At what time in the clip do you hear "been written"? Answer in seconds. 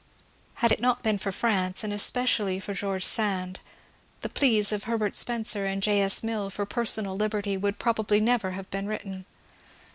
8.71-9.27